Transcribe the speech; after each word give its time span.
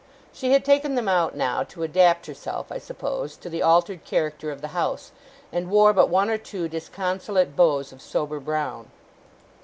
She 0.33 0.51
had 0.51 0.65
taken 0.65 0.95
them 0.95 1.07
out 1.07 1.35
now, 1.35 1.61
to 1.65 1.83
adapt 1.83 2.25
herself, 2.25 2.71
I 2.71 2.79
suppose, 2.79 3.37
to 3.37 3.51
the 3.51 3.61
altered 3.61 4.03
character 4.03 4.49
of 4.49 4.61
the 4.61 4.69
house; 4.69 5.11
and 5.51 5.69
wore 5.69 5.93
but 5.93 6.09
one 6.09 6.31
or 6.31 6.39
two 6.39 6.67
disconsolate 6.67 7.55
bows 7.55 7.91
of 7.91 8.01
sober 8.01 8.39
brown. 8.39 8.89